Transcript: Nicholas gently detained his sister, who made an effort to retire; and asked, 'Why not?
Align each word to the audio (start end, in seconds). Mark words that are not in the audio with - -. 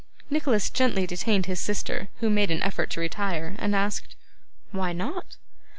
Nicholas 0.31 0.71
gently 0.71 1.05
detained 1.05 1.45
his 1.45 1.59
sister, 1.59 2.07
who 2.21 2.29
made 2.31 2.49
an 2.49 2.63
effort 2.63 2.89
to 2.89 2.99
retire; 2.99 3.53
and 3.59 3.75
asked, 3.75 4.15
'Why 4.71 4.93
not? 4.93 5.37